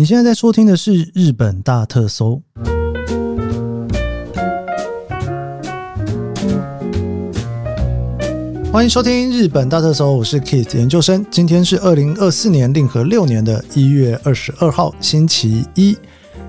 [0.00, 2.40] 你现在在收听的是日本大特搜，
[8.72, 11.22] 欢迎收听日本大特搜，我是 Keith 研究生。
[11.30, 15.94] 今天是二零二四年令和六年的一月二十二号，星期一。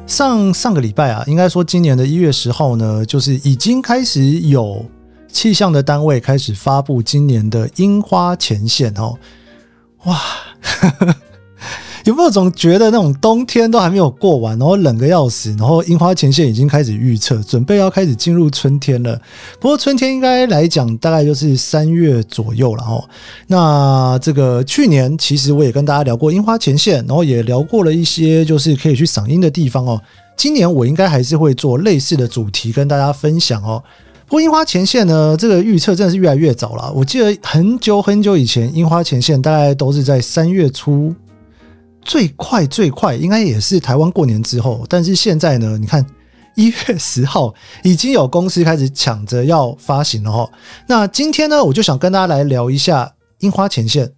[0.07, 4.85] 上上个礼拜啊，应该说今年的一月十号呢，就是已经开始有
[5.27, 9.19] 气象的单位开始发布今年的樱花前线哦，
[10.05, 10.17] 哇！
[12.05, 19.19] 有没有总觉得那种冬天都还没有过完，然后冷个要死，然后樱花前线已经开始预测，准备要开始进入春天了。
[19.59, 23.03] 不过春天应该来讲，大概就是三月左右了哦。
[23.47, 30.01] 那这个去年其实我也跟大家聊过樱花前线，然后也聊过了一些就是可以去赏樱的地方哦。
[30.35, 33.83] 今年我应该还是会做类似的主题跟大家分享哦。
[34.25, 36.91] 不过樱花前线呢，这个预测真的是越来越早了。
[36.95, 41.13] 我记得很久很久以前，樱花前线大概都是在三月初。
[42.01, 46.05] 最快最快应该也是台湾过年之后，但是现在呢，你看
[46.55, 47.53] 一月十号
[47.83, 50.49] 已经有公司开始抢着要发行了哈。
[50.87, 54.11] 那今天呢，我就想跟大家来聊一下樱花前线。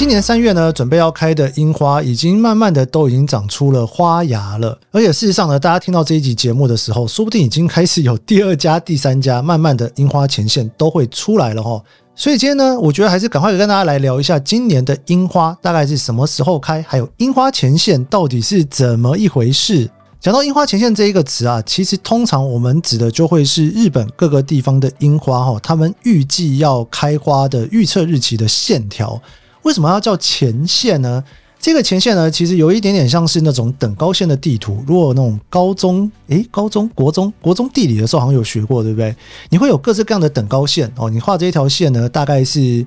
[0.00, 11.78] 今年三月呢，准备要开的樱花已经慢慢的都已经长出了花芽了，而且事实上呢，大家听到这一集节目的时候，说不定已经开始有第二家、第三家，慢慢的樱花前线都会出来了哈。
[12.14, 19.86] 所以今天呢，我觉得还是赶快跟大家来聊一下今年的樱花大概是什么时候开，还有樱花前线到底是怎么一回事。
[20.18, 29.20] 讲到樱花前线这一个词啊，其实通常我们指的就会是日本各个地方的樱花哈，他们预计要开花的预测日期的线条。
[29.62, 31.22] 为什么要叫前线呢？
[31.62, 34.82] 这个前线呢，其实有一点点像是那种等高线的地图。
[34.86, 39.14] 如果那种高中，诶，高中、国中、国中地理的时候好像有学过，对不对？
[39.50, 41.10] 你会有各式各样的等高线哦。
[41.10, 42.82] 你画这一条线呢，大概是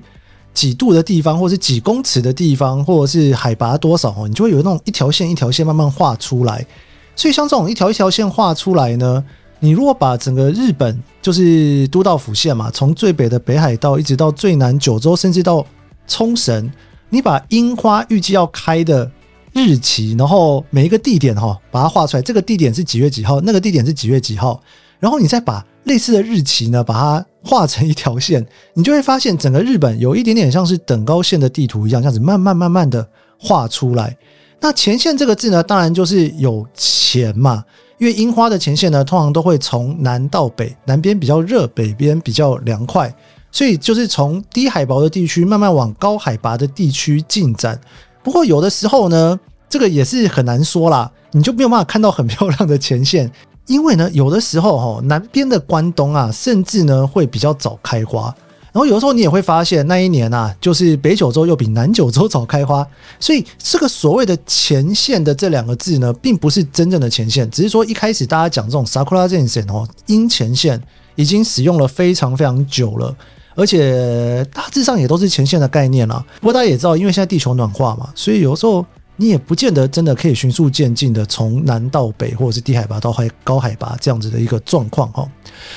[0.52, 6.66] 几度的地方，或是几公尺的地方，或者是海拔多少哦，你就会有那种一条线一条线慢慢画出来。
[7.14, 9.24] 所以像这种一条一条线画出来呢，
[9.60, 15.64] 你如果把整个日本就是都道府县嘛，从最北的北海道一直到最南九州，甚至到
[16.06, 16.70] 冲绳，
[17.08, 19.10] 你把樱花预计要开的
[19.52, 22.22] 日期，然后每一个地点哈，把它画出来。
[22.22, 24.60] 这个地点是几月几号，那个地点是几月几号，
[24.98, 33.06] 然后你再把类似的日期呢，把它画成一条线，你就会发现整个日本有一点点像是等高线的地图一样，这样子慢慢慢慢的
[33.38, 34.16] 画出来。
[34.60, 37.62] 那前线这个字呢，当然就是有前嘛，
[37.98, 43.14] 因为樱花的前线呢，通常都会从南到北，南边比较热，北边比较凉快。
[43.54, 47.80] 所以就是从低海拔的地区慢慢往高海拔的地区进展。
[48.20, 49.38] 不过有的时候呢，
[49.70, 53.30] 这个也是很难说啦，你就没有办法看到很漂亮的前线，
[53.66, 58.34] 因为呢，有的时候哈，南边的关东啊，甚至呢会比较早开花。
[58.72, 62.84] 然后有的时候你也会发现，那一年啊，就是北九州又比南九州早开花。
[63.20, 70.82] 所以这个所谓的前线的这两个字呢，并不是真正的前线，只是说一开始大家讲这种 Sakura 前线哦，樱前线
[71.14, 73.14] 已经使用了非常非常久了。
[73.54, 76.24] 而且大致上也都是前线的概念啦。
[76.40, 78.84] 不过大家也知道，因为现在地球暖化嘛，所以有时候
[79.16, 85.28] 你也不见得真的可以循序渐进的从南到北，或者是低海拔到高海拔这样子的一个状况哈。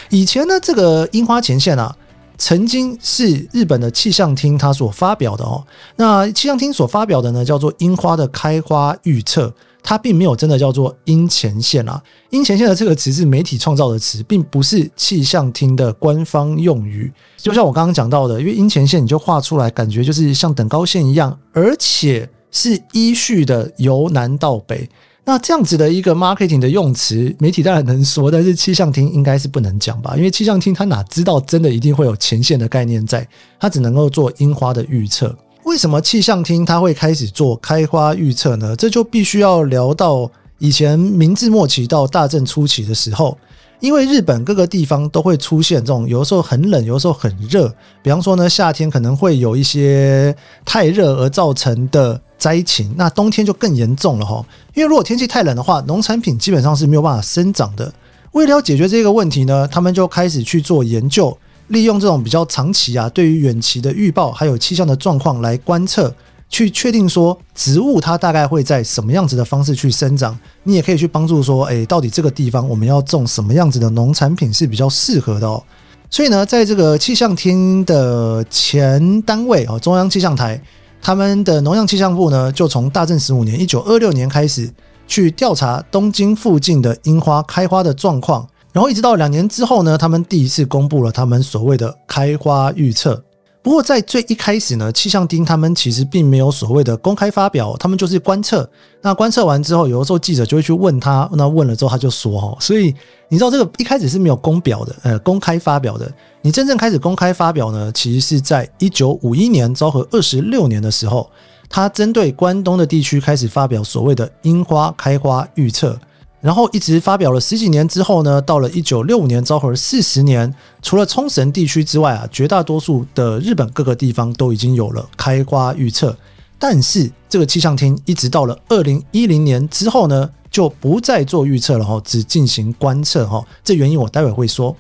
[0.10, 1.96] 以前呢，这个樱花前线啊，
[2.38, 5.64] 曾经是日本的气象厅它所发表的哦。
[5.96, 9.54] 那气象厅所发表的呢，叫做樱花的开花预测。
[9.90, 17.10] 它并没有真的叫做樱前线啊，樱前线的这个词是媒体创造的词，并不是气象厅的官方用语。
[17.38, 24.90] 就像我刚刚讲到的，因为樱前线你就画出来，感觉就是像等高线一样，而且是依序的由南到北。
[25.24, 30.18] 那这样子的一个 marketing 的用词，媒体当然能说，但是气象厅应该是不能讲吧？
[30.18, 33.26] 因为气象厅它哪知道真的一定会有前线的概念在，
[33.58, 35.34] 它只能够做樱花的预测。
[35.68, 38.74] 为什么气象厅它会开始做开花预测呢？
[38.78, 43.38] 这就必须要聊到以前明治末期到大正初期的时候，
[43.82, 47.68] 因为日本各个地方都会出现这种有的时候很冷，有的时候很热。
[48.02, 50.34] 比方说呢，夏天可能会有一些
[50.64, 54.42] 太热而造成的灾情，那冬天就更严重了哈。
[54.74, 57.94] 因为如果天气太冷的话，农产品基本上是没有办法生长的。
[58.32, 61.38] 为了要解决这个问题呢，他们就开始去做研究。
[61.68, 66.14] 利用这种比较长期啊，对于远期的预报还有气象的状况来观测，
[66.50, 70.38] 去确定说植物它大概会在什么样子的方式去生长。
[70.64, 75.62] 你也可以去帮助说，诶，到底这个地方我们要种什么样子的农产品是比较适合的哦。
[76.10, 80.62] 所以呢，在这个气象厅的前单位哦，中央气象台。
[81.00, 84.70] 他们的农样气象部呢，就从大正十五年（一九二六年）开始
[85.08, 88.46] 去调查东京附近的樱花开花的状况，
[88.78, 93.20] 然后一直到两年之后呢，他们第一次公布了他们所谓的开花预测。
[93.64, 98.70] 不过在最一开始呢，气象厅他们其实并没有所谓的公开发表，他们就是观测。
[99.02, 102.94] 那观测完之后，有的时候记者就会去问他，那问了之后他就说哦，所以
[103.30, 106.14] 你知道这个一开始是没有公表的，呃，公开发表的。
[106.44, 111.28] 你真正开始公开发表呢，其实是在一九五一年昭和二十六年的时候，
[111.68, 116.00] 他针对关东的地区开始发表所谓的樱花开花预测。
[116.40, 126.16] 然后一直发表了十几年之后呢，到了一九六五年，昭和四十年，除了冲绳地区之外啊，绝大多数的日本各个地方都已经有了开花预测。
[126.60, 133.44] 但是这个气象厅一直到了二零一零年之后呢，就不再做预测了哈，只进行观测哈。
[133.64, 134.76] 这原因我待会会说。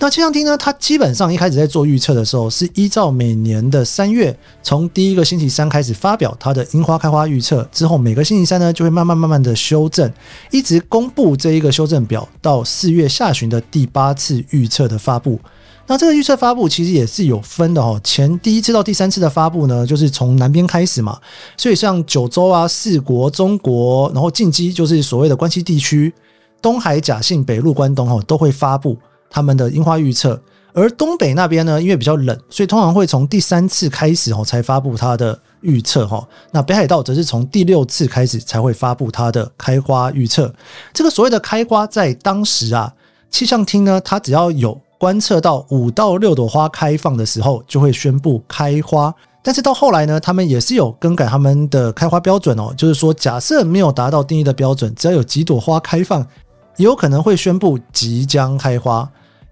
[0.00, 0.56] 那气象厅呢？
[0.56, 10.08] 它基本上一开始在做预测的时候，是依照每年的三月，从第一个星期三开始发表它的樱花开花预测，之后每个星期三呢，就会慢慢慢慢的修正，
[10.52, 15.40] 一直公布这一个修正表，到四月下旬的第八次预测的发布。
[15.88, 21.18] 那这个预测发布其实也是有分的哦，前第一次到第三次的发布呢，就是从南边开始嘛，
[21.56, 26.14] 所以像九州啊、四国、中国，然后近畿就是所谓的关西地区、
[26.62, 28.96] 东海、甲信、北陆、关东哦，都会发布。
[29.30, 30.40] 他们的樱花预测，
[30.72, 36.26] 而东北那边呢，因为比较冷，所以通常会从第三次开始哦才发布它的预测哈。
[36.50, 40.52] 那北海道则是从第六次开始才会发布它的开花预测。
[40.92, 42.92] 这个所谓的开花，在当时啊，
[43.30, 49.14] 气象厅呢，它只要有观测到五到六朵花开放的时候，就会宣布开花。
[49.40, 56.20] 但是到后来呢，他们也是有更改他们的开花标准哦，就是说，假设没有达到定义的标准，只要有几朵花开放，
[56.76, 59.08] 也有可能会宣布即将开花。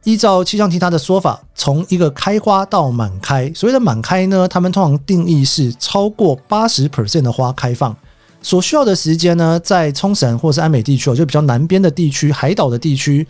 [0.06, 7.94] 依照气象厅它的说法，从一个开花到满开，所谓的满开呢，他们通常定义是超过八十 percent 的花开放，
[8.40, 13.26] 所需要的时间呢，在冲绳或是安美地区哦，就比较南边的地区、海岛的地区，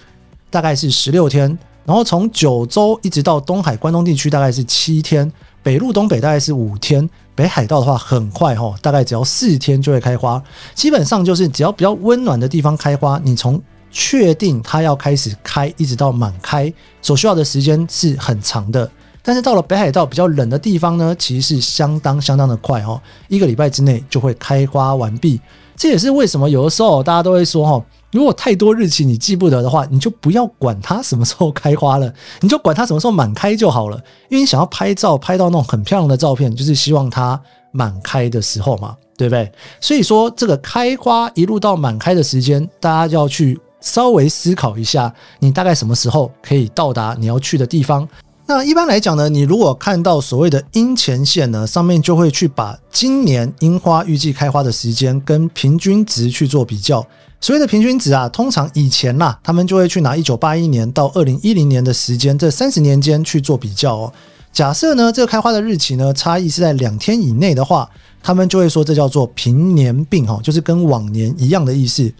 [0.50, 1.50] 大概是十六天；
[1.86, 5.26] 然后从九州一直到东海、关东地区，大概是七天；
[5.62, 10.42] 北陆、东北大概是五天；北海道的话很快哈，大概只要四天就会开花。
[10.74, 13.58] 基本上就是只要比较温暖的地方开花，你从
[13.98, 16.70] 确定它要开始开，一直到满开，
[17.00, 18.88] 所需要的时间是很长的。
[19.22, 25.40] 但是到了北海道比较冷的地方呢，其实是相当相当的快哦，一个礼拜之内就会开花完毕。
[25.74, 27.82] 这也是为什么有的时候大家都会说哦，
[28.12, 33.96] 如果太多日期你记不得的话，你就不要管它什么时候开花了，你就管它什么时候满开就好了。
[34.28, 37.40] 因为你想要拍照拍到那种很漂亮的照片，就是希望它
[37.72, 39.50] 满开的时候嘛，对不对？
[39.80, 43.58] 所以说这个开花一路到满开的时间，大家就要去。
[43.86, 48.06] 稍微思考一下，你大概什么时候可以到达你要去的地方？
[48.48, 57.06] 那一般来讲呢，你如果看到所谓的樱前线呢，上面就会去把今年樱花预计开花的时间跟平均值去做比较。
[57.40, 64.12] 所谓的平均值啊，通常以前呐，他们就会去拿一九八一年到二零一零年的时间，这三十年间去做比较哦。
[64.52, 67.88] 假设呢，这个开花的日期呢，差异是在两天以内的话，
[68.20, 72.12] 他们就会说这叫做平年病哈，就是跟往年一样的意思。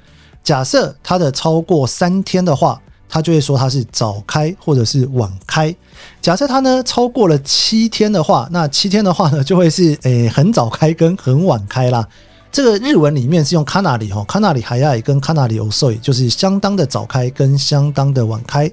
[0.45, 5.75] 假设它的超过三天的话，它就会说它是早开或者是晚开。
[6.21, 12.07] 假设它呢超过了七天的话，那七天的话呢就会是诶、欸、很早开跟很晚开啦。
[12.51, 18.69] 这个日文里面是用かなり哈，かなり早い跟かなり遅い，就是相当的早开跟相当的晚开。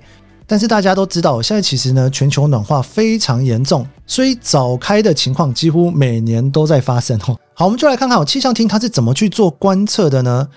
[0.46, 7.36] 但是大家都知道，现在其实呢全球暖化非常严重，所以早开的情况几乎每年都在发生哦。
[7.54, 10.48] 好，我们就来看看气象厅它是怎么去做观测的呢？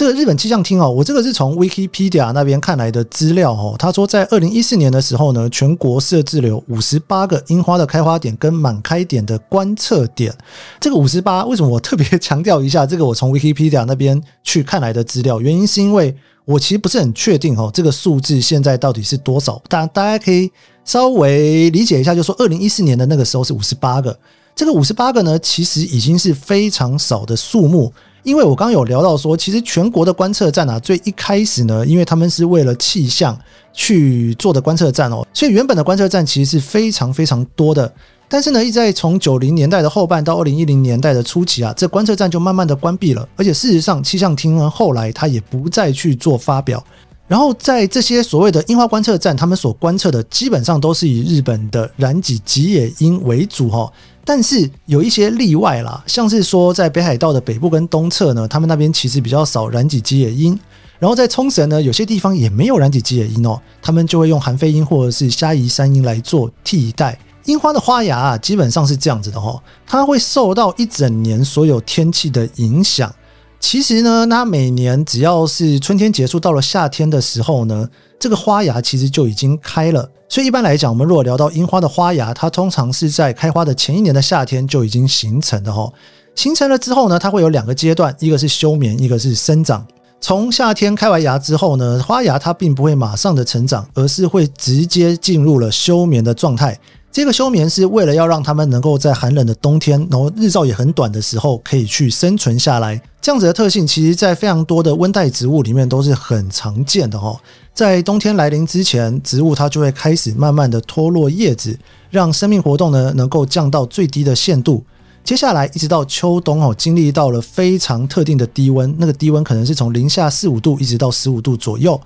[0.00, 3.76] 这个日本气象厅哦，我这个是从 Wikipedia 那边看来的资料哦。
[3.78, 10.34] 他说，在二零一四年的时候呢，全国设置了五十八个樱花的开花点跟满开点的观测点。
[10.80, 12.86] 这个五十八，为什么我特别强调一下？
[12.86, 16.16] 这个我从 Wikipedia 那边去看来的资料，原因是因为
[16.46, 19.60] 我其实不是很确定哦，这个数字现在到底是多少？
[19.68, 20.50] 但大家可以
[20.82, 24.18] 稍微理解一下，就是说二零一四年的那个时候是五十八个，
[24.56, 27.92] 这个五十八个呢，其实已经是非常少的数目。
[28.22, 33.38] 因为我刚刚有聊到说，其实全国的观测站啊，最一开始呢，因为他们是为了气象
[33.72, 37.92] 去做的观测站哦，所以原本的观测站其实是非常非常多的。
[38.28, 43.28] 但是呢，一直在从九零年代的后半到二零一零年代的初期啊，这观测站就慢慢的关闭了。
[43.36, 46.84] 而且事实上，气象厅呢后来它也不再去做发表。
[47.30, 53.88] 然后在这些所谓的樱花观测站，他们所观测的基本上都是以日本的染井吉野樱为主哈。
[54.24, 60.58] 但是有一些例外啦，像是说在北海道的北部跟东侧呢，他们那边其实比较少染井吉野樱。
[60.98, 67.16] 然后在冲绳呢，有些地方也没有染井吉野樱哦，他们就会用韩非樱或者是虾夷山樱来做替代。
[67.44, 73.14] 樱花的花芽啊，基本上是这样子的哈，它会受到一整年所有天气的影响。
[73.60, 77.88] 其实呢，它每年只要是春天结束到了夏天的时候呢，
[78.18, 80.10] 这个花芽其实就已经开了。
[80.28, 85.92] 所以一般来讲，我们如果聊到樱花的花芽，它通常是在开花的前一年的夏天就已经形成的哈。
[86.34, 89.86] 形成了之后呢，它会有两个阶段，一个是休眠，一个是生长。
[90.20, 96.78] 从夏天开完芽之后呢，花芽它并不会马上的成长，而是会直接进入了休眠的状态。
[97.12, 103.00] 这个休眠是为了要让它们能够在寒冷的冬天，然后日照也很短的时候，可以去生存下来。
[103.20, 107.36] 这样子的特性，其实在非常多的温带植物里面都是很常见的哈。
[107.74, 111.76] 在冬天来临之前，植物它就会开始慢慢的脱落叶子，
[112.10, 114.84] 让生命活动呢能够降到最低的限度。
[115.24, 122.00] 接下来一直到秋冬哦，经历到了非常特定的低温，那个低温可能是从零下四五度一直到十五度左右。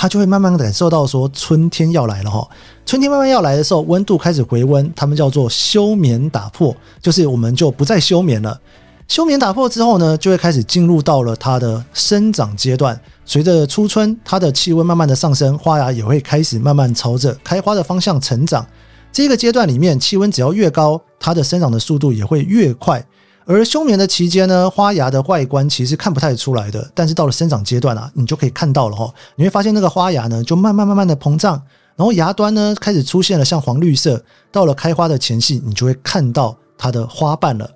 [0.00, 2.48] 它就会慢慢感受到说春天要来了哈，
[2.88, 8.58] 春天慢慢要来的时候，温度开始回温，它们叫做休眠打破，就是我们就不再休眠了。
[9.06, 12.98] 休眠打破之后呢，就会开始进入到了它的生长阶段。
[13.26, 18.66] 随着初春，它的气温慢慢的上升，花芽也会开始慢慢朝着开花的方向成长。
[19.12, 23.04] 这个阶段里面，气温只要越高，它的生长的速度也会越快。
[23.44, 29.12] 而休眠的期间呢，花芽的外观其实看不太出来的，但是到了生长阶段啊，你就可以看到了哈。
[29.36, 31.62] 你会发现那个花芽呢，就慢慢慢慢的膨胀，
[31.98, 34.24] 然后芽端呢开始出现了像黄绿色。
[34.50, 37.70] 到了开花的前夕，你就会看到它的花瓣了。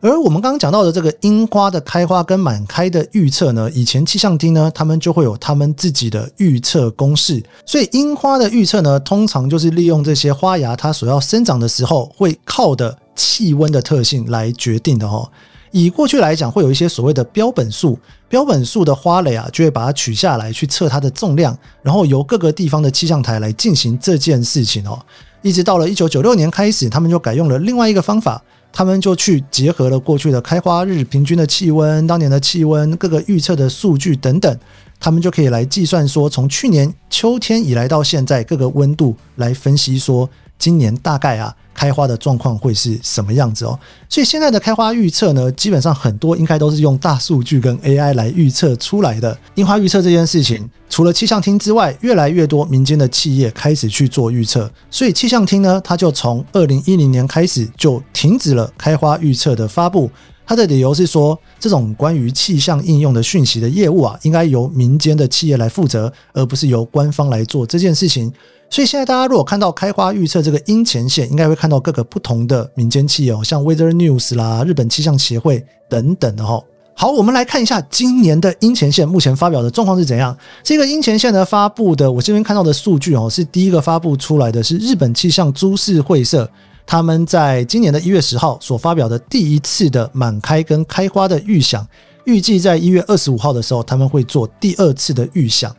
[0.00, 7.42] 而我们刚刚讲到的这个樱花的开花跟满开的预测呢，以前气象厅呢，他们就会有他们自己的预测公式。
[7.64, 12.98] 所以樱花的预测呢，通常就是利用这些花芽它所要生长的时候会靠的。
[13.20, 15.28] 气温的特性来决定的哦。
[15.70, 17.98] 以过去来讲，会有一些所谓的标本数，
[18.28, 24.98] 标本数的花蕾啊，就会把它取下来去测它的重量，然后由各个地方的气象台来进行这件事情哦。
[25.42, 34.58] 一直到了一九九六年开始，他们就改用了另外一个方法，他们就去结合了过去的开花日平均的气温、当年的气温、各个预测的数据等等，
[34.98, 41.54] 他们就可以来计算说，从去年秋天以来到现在各个温度来分析说，今年大概啊。
[41.78, 43.78] 开花的状况会是什么样子哦？
[44.08, 49.38] 所以现在的开花预测呢，基本上很多应该都是用大数据跟 AI 来预测出来的。
[49.54, 54.68] 樱花预测这件事情，除了气象厅之外，越来越多民间的企业开始去做预测。
[54.90, 60.10] 所以气象厅呢，它就从二零一零年开始就停止了开花预测的发布。
[60.48, 68.32] 它的理由是说，这种关于气象应用的讯息的业务啊，应该由民间的企业来负责，而不是由官方来做这件事情。
[68.70, 76.58] 所以现在大家如果看到开花预测这个樱前线，应该会看到各个不同的民间企业，像 Weather News 啦、日本气象协会等等的哈。
[76.94, 80.34] 好，我们来看一下今年的樱前线目前发表的状况是怎样。
[80.64, 86.50] 这个樱前线呢发布的，我这边看到的数据哦，是第一个发布出来的是日本气象株式会社，
[86.90, 91.86] 他们在今年的一月十号所发表的第一次的满开跟开花的预想，
[92.24, 95.70] 预计在一月二十五号的时候，他们会做第二次的预想。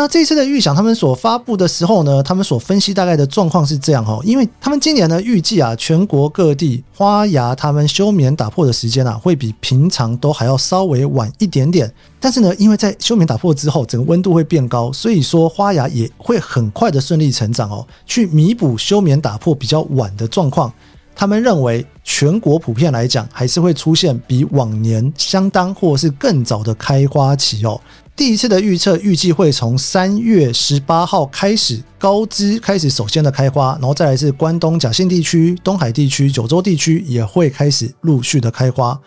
[0.00, 11.92] 那这次的预想，他们所发布的时候呢，他们所分析大概的状况是这样哈，因为他们今年呢预计啊，全国各地花芽他们休眠打破的时间啊，会比平常都还要稍微晚一点点。
[12.20, 20.72] 但是呢，因为在休眠打破之后，整个温度会变高，所以说花芽也会很快的顺利成长哦，去弥补休眠打破比较晚的状况。
[21.16, 27.80] 他们认为全国普遍来讲，还是会出现比往年相当或是更早的开花期哦。
[28.18, 39.00] 第一次的预测预计会从三月十八号开始，高知开始首先的开花，然后再来是关东甲信地区、东海地区、九州地区也会开始陆续的开花。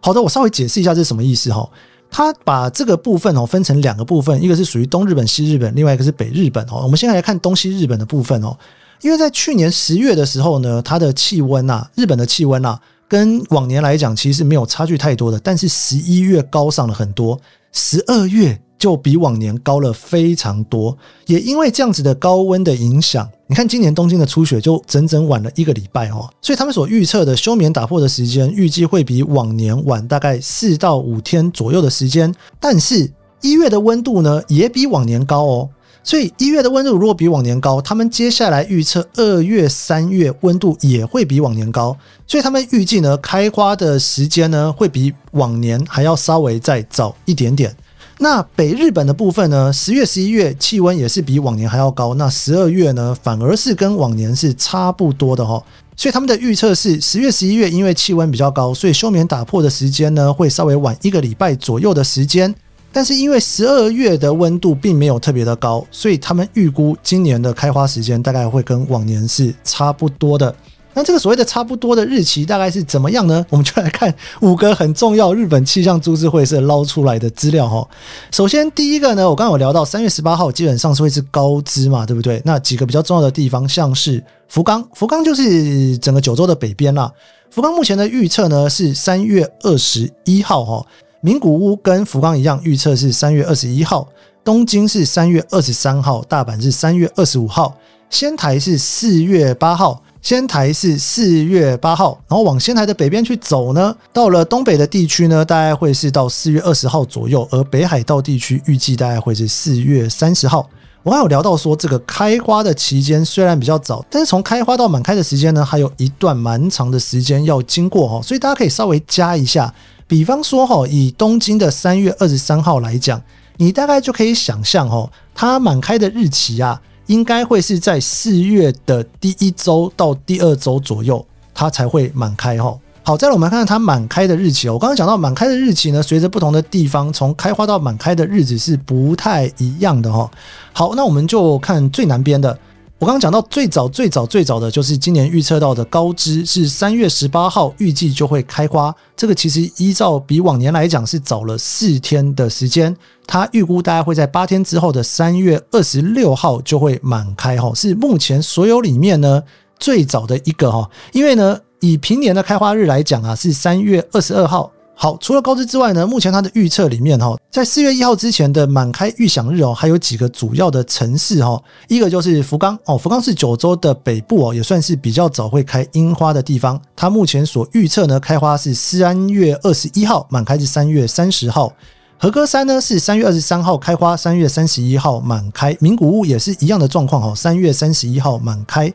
[0.00, 1.68] 好的，我稍微解释一下这是什么意思哈。
[2.08, 6.82] 他把这个部分哦分成两个部分，一个是属于东日本、西日本，另外一个是北日本哦。
[6.84, 8.56] 我们先来看东西日本的部分哦，
[9.00, 12.78] 因为在去年十月的时候呢，它的气温呐，日本的气温呐，
[13.08, 17.36] 跟往年来讲其实是没有差距太多的，但是十一月高上了很多。
[17.72, 32.34] 十二月就比往年高了非常多，也因为这样子的高温的影响，你看今年东京的初雪就整整晚了一个礼拜哦，所以他们所预测的休眠打破的时间，预计会比往年晚大概四到五天左右的时间。
[32.58, 33.10] 但是
[33.40, 35.70] 一月的温度呢，也比往年高哦。
[36.04, 47.74] 所以一月的温度如果比往年高，他们接下来预测二月、三月温度也会比往年高，所以他们预计呢，开花的时间呢会比往年还要稍微再早一点点。
[48.18, 55.62] 那北日本的部分呢，十月、十一月气温也是比往年还要高，那十二月呢反而是跟往年是差不多的哈。
[55.96, 62.54] 所以他们的预测是十月、十一月因为气温比较高，所以休眠打破的时间呢会稍微晚一个礼拜左右的时间。
[62.92, 70.54] 但是因为十二月的温度并没有特别的高，所以他们预估今年的开花时间大概会跟往年是差不多的。
[70.94, 73.42] 那这个所谓的差不多的日期大概是怎么样呢？
[73.48, 77.88] 我们就来看五个很重要日本气象株式会社捞出来的资料哈。
[78.30, 82.42] 首先第一个呢，我刚刚有聊到三月十八号基本上是会是高知嘛，对不对？
[82.44, 87.10] 那几个比较重要的地方，像是福冈，福冈就是整个九州的北边啦。
[87.50, 90.86] 福冈目前的预测呢是三月二十一号哈，
[91.24, 94.08] 名古屋跟福冈一样预测是三月二十一号，
[94.42, 97.76] 东京是三月二十三号，大阪是三月二十五号，
[98.10, 100.02] 仙台是四月八号。
[100.20, 110.68] 仙台是四月八号，然后往仙台的北边去走呢，到了东北的地区呢，大概会是到四月二十号左右，而北海道地区预计大概会是四月三十号。
[111.02, 119.74] 我刚有聊到说，这个开花的期间虽然比较早，但是从开花到满开的时间呢，还有一段蛮长的时间要经过哈，所以大家可以稍微加一下，
[120.12, 123.18] 比方说哈，以东京的三月二十三号来讲，
[123.56, 126.78] 你大概就可以想象哈，它满开的日期啊。
[127.06, 132.78] 应该会是在四月的第一周到第二周左右，它才会满开哈。
[133.02, 134.74] 好，再来我们看看它满开的日期哦。
[134.74, 140.30] 我刚刚讲到满开的日期呢，随着不同的地方，从开花到满开的日子是不太一样的哈。
[140.74, 142.58] 好，那我们就看最南边的。
[143.02, 159.42] 我刚刚讲到最早最早最早的就是今年预测到的高枝是三月十八号预计就会开花，这个其实依照比往年来讲是早了四天的时间，它预估大概会在八天之后的三月二十六号就会满开哈，是目前所有里面呢
[159.80, 164.70] 最早的一个哈，因为呢以平年的开花日来讲啊是三月二十二号。
[164.94, 176.80] 好，除了高知之外呢，目前它的预测里面哈，在四月一号之前的满开预想日哦，还有几个主要的城市哈，一个就是福冈哦，福冈是九州的北部哦，也算是比较早会开樱花的地方。
[176.94, 181.72] 它目前所预测呢，开花是三月二十一号，满开是三月三十号。
[182.16, 185.76] 和歌山呢是三月二十三号开花，三月三十一号满开。
[185.80, 188.92] 名古屋也是一样的状况哈，三月三十一号满开。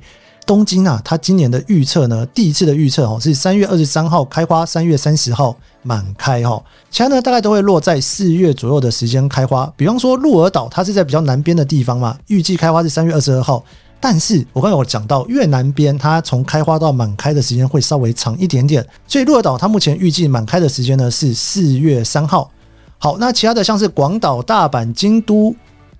[0.48, 6.64] 东京啊，它今年的预测呢，第一次的预测哦是三月二十三号开花，三月三十号满开哈。
[6.90, 9.72] 其他呢大概都会落在四月左右的时间开花。
[9.76, 13.62] 比方说鹿儿岛，它是在比较南边的地方嘛，预计开花是三月二十二号。
[14.00, 22.50] 但是我刚才有讲到越南边，它从开花到满开的时间会稍微长一点点，所以鹿儿岛它目前预计满开的时间呢是四月三号。
[22.98, 25.54] 好，那其他的像是广岛、大阪、京都。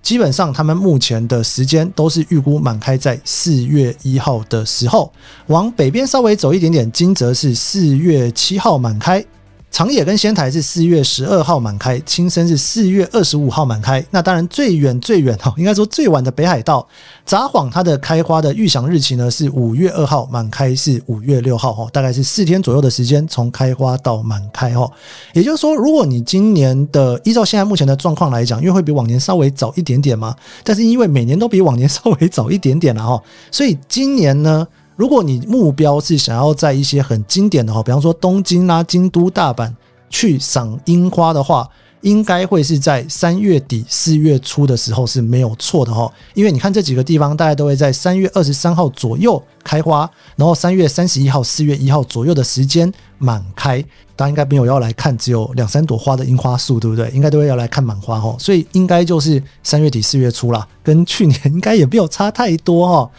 [0.08, 5.12] 基本上，他们目前的时间都是预估满开在四月一号的时候。
[5.48, 9.22] 往北边稍微走一点点，金泽是四月七号满开。
[9.70, 14.04] 长野跟仙台是四月十二号满开，青森是四月二十五号满开。
[14.10, 16.84] 那当然最远最远哈，应该说最晚的北海道
[17.24, 24.90] 札幌，它的开花的预想日期呢是五月二号，满开是五月六号哈，大概是四天左右的时间从开花到满开哈。
[25.32, 34.66] 也就是说，如果你今年的依照现在目前的状况来讲，因为会比往年稍微早一点点嘛，但是因为每年都比往年稍微早一点点了哈，所以今年呢。
[34.98, 39.72] 如果你目标是想要在一些很经典的哈，比方说东京啊、京都、大阪
[40.10, 41.68] 去赏樱花的话，
[42.02, 46.10] 应该会是在三月底四月初的时候是没有错的哈。
[46.34, 53.84] 因为你看这几个地方，大概都会在三月二十三号左右开花，然后三月三十一号、四月一号左右的时间满开。
[54.16, 57.08] 大家应该没有要来看只有两三朵花的樱花树，对不对？
[57.10, 58.34] 应该都会要来看满花哈。
[58.38, 63.10] 所以应该就是三月底四月初啦，跟去年应该也没有差太多哈。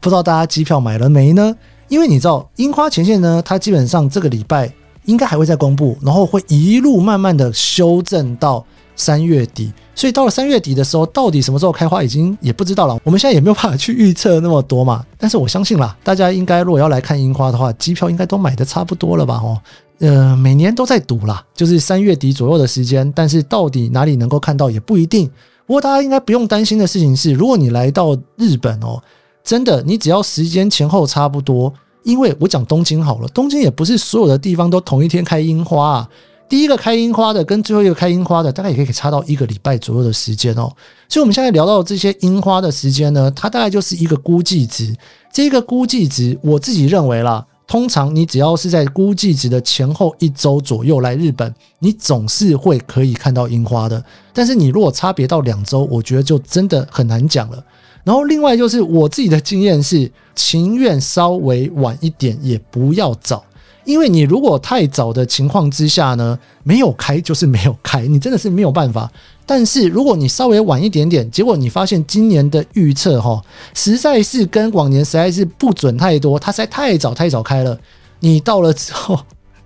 [0.00, 1.54] 不知道大家机票买了没呢？
[1.88, 4.72] 因为你知道樱花前线呢，它基本上这个礼拜
[5.06, 8.64] 应该还会再公布，然后会一路慢慢的修正到
[8.94, 9.72] 三月底。
[9.94, 13.00] 所以到了三月底的时候，到底什么时候开花已经也不知道了。
[13.02, 15.04] 我们现在也没有办法去预测那么多嘛。
[15.16, 19.40] 但是我相信啦，大家应该如果要来看樱花的话，机票应该都买的差不多了吧？
[19.42, 19.58] 哦，
[20.00, 23.10] 呃，每年都在赌啦，就是三月底左右的时间。
[23.14, 25.26] 但是到底哪里能够看到也不一定。
[25.66, 29.02] 不过大家应该不用担心的事情是，如果你来到日本哦。
[29.42, 31.72] 真的，你只要时间前后差不多，
[32.06, 36.08] 因为我讲东京好了，东京也不是所有的地方都同一天开樱花啊。
[36.48, 40.70] 第一个开樱花的跟最后一个开樱花的，大概也可以差到一个礼拜左右的时间哦。
[41.08, 44.94] 所以我们现在聊到这些樱花的时间呢，它大概就是一个估计值。
[45.32, 54.00] 这个估计值，我自己认为啦，通常你只要是在估计值的前后一周左右来日本，你总是会可以看到樱花的。
[54.32, 57.60] 但是你如果差别到两周，我觉得就真的很难讲了。
[58.06, 63.44] 然后另外就是我自己的经验是，情愿稍微晚一点，也不要早，
[63.84, 69.10] 因为你如果太早的情况之下呢，没有开就是没有开，你真的是没有办法。
[69.44, 73.42] 但是如果你稍微晚一点点，结果你发现今年的预测哈，
[73.74, 77.76] 实在是跟往年实在是不准太多，它实在太早太早开了，
[78.20, 79.18] 你到了之后。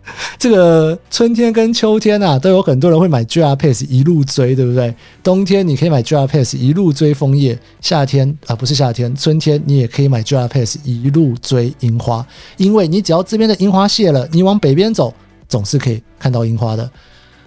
[0.38, 4.94] 这个春天跟秋天啊，都有很多人会买 JR Pass 一路追，对不对？
[5.22, 15.14] 冬天你可以买 JR Pass 一路追枫叶，夏天啊不是夏天，春天你也可以买 JR Pass 一路追樱花，因为你只要这边的樱花谢了，你往北边走，
[15.48, 16.90] 总是可以看到樱花的。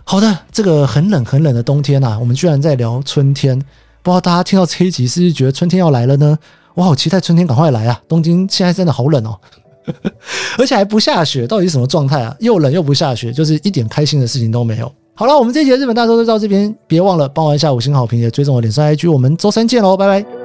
[0.03, 3.57] 好的，这个很冷很冷的冬天啊，我们居然在聊春天，
[4.01, 6.37] 不知道大家听到这一集是不是觉得春天要来了呢？
[6.75, 8.01] 我好期待春天赶快来啊！
[8.07, 9.39] 东京现在真的好冷哦。
[10.57, 12.35] 而且还不下雪，到底是什么状态啊？
[12.39, 14.91] 又冷又不下雪，就是一点开心的事情都没有。
[15.15, 20.42] 好了，我们这节日本大周就到这边，别忘了帮我按下五星好评，也追踪我脸上 IG，我们周三见喽，拜拜。